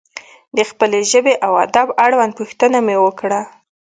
د 0.57 0.59
خپلې 0.69 0.99
ژبې 1.11 1.33
و 1.51 1.53
ادب 1.65 1.87
اړوند 2.05 2.31
پوښتنه 2.39 2.77
مې 2.85 2.95
وکړه. 3.05 3.41